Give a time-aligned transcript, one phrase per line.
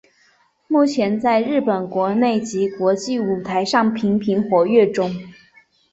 [0.67, 5.13] 目前在日本国内以及国际舞台上频繁活跃中。